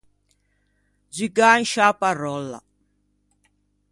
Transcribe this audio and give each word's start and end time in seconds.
Zugâ 1.15 1.47
in 1.59 1.65
sciâ 1.71 1.87
paròlla. 1.99 2.59